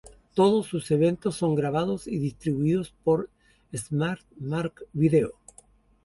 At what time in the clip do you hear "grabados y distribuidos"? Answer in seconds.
1.53-2.89